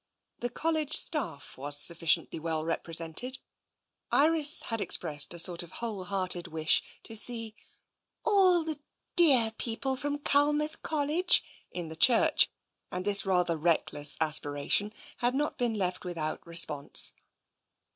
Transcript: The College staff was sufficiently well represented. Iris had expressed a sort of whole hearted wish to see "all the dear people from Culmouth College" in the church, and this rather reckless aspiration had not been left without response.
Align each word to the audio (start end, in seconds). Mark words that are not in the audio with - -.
The 0.39 0.49
College 0.49 0.97
staff 0.97 1.59
was 1.59 1.77
sufficiently 1.77 2.39
well 2.39 2.63
represented. 2.65 3.37
Iris 4.11 4.63
had 4.63 4.81
expressed 4.81 5.31
a 5.31 5.37
sort 5.37 5.61
of 5.61 5.73
whole 5.73 6.05
hearted 6.05 6.47
wish 6.47 6.81
to 7.03 7.15
see 7.15 7.53
"all 8.25 8.63
the 8.63 8.79
dear 9.15 9.51
people 9.59 9.95
from 9.95 10.17
Culmouth 10.17 10.81
College" 10.81 11.43
in 11.69 11.89
the 11.89 11.95
church, 11.95 12.49
and 12.91 13.05
this 13.05 13.27
rather 13.27 13.55
reckless 13.55 14.17
aspiration 14.19 14.91
had 15.17 15.35
not 15.35 15.59
been 15.59 15.75
left 15.75 16.03
without 16.03 16.43
response. 16.47 17.11